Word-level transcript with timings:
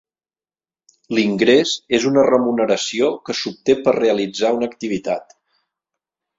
L'ingrés 1.17 1.73
és 1.99 2.07
una 2.13 2.23
remuneració 2.29 3.11
que 3.29 3.37
s'obté 3.43 3.79
per 3.85 3.97
realitzar 4.01 4.55
una 4.59 4.73
activitat. 4.73 5.41